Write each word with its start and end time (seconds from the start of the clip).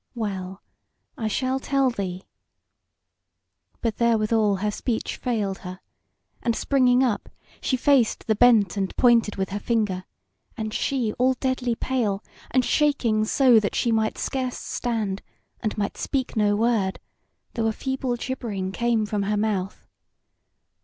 Well, 0.15 0.63
I 1.15 1.27
shall 1.27 1.59
tell 1.59 1.91
thee" 1.91 2.23
But 3.83 3.97
therewithal 3.97 4.55
her 4.55 4.71
speech 4.71 5.17
failed 5.17 5.59
her; 5.59 5.79
and, 6.41 6.55
springing 6.55 7.03
up, 7.03 7.29
she 7.61 7.77
faced 7.77 8.25
the 8.25 8.33
bent 8.33 8.77
and 8.77 8.95
pointed 8.97 9.35
with 9.35 9.49
her 9.49 9.59
finger, 9.59 10.05
and 10.57 10.73
she 10.73 11.13
all 11.19 11.35
deadly 11.35 11.75
pale, 11.75 12.23
and 12.49 12.65
shaking 12.65 13.25
so 13.25 13.59
that 13.59 13.75
she 13.75 13.91
might 13.91 14.17
scarce 14.17 14.57
stand, 14.57 15.21
and 15.59 15.77
might 15.77 15.97
speak 15.97 16.35
no 16.35 16.55
word, 16.55 16.99
though 17.53 17.67
a 17.67 17.71
feeble 17.71 18.15
gibbering 18.15 18.71
came 18.71 19.05
from 19.05 19.21
her 19.21 19.37
mouth. 19.37 19.85